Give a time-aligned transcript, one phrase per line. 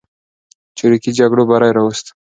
[0.77, 2.05] چریکي جګړو بری راوست.